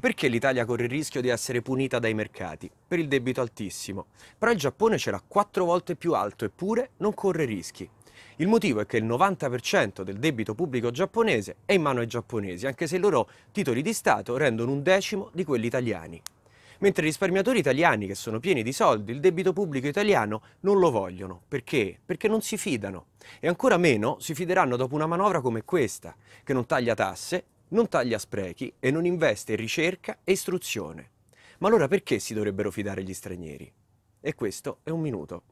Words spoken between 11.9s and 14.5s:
ai giapponesi, anche se i loro titoli di Stato